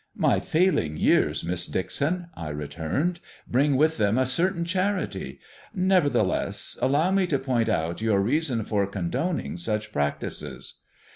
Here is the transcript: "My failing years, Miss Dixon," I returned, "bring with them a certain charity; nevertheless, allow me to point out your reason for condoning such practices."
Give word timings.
"My 0.17 0.39
failing 0.39 0.97
years, 0.97 1.43
Miss 1.43 1.67
Dixon," 1.67 2.29
I 2.33 2.49
returned, 2.49 3.19
"bring 3.47 3.75
with 3.77 3.97
them 3.97 4.17
a 4.17 4.25
certain 4.25 4.65
charity; 4.65 5.39
nevertheless, 5.75 6.75
allow 6.81 7.11
me 7.11 7.27
to 7.27 7.37
point 7.37 7.69
out 7.69 8.01
your 8.01 8.19
reason 8.19 8.63
for 8.65 8.87
condoning 8.87 9.57
such 9.57 9.91
practices." 9.91 10.79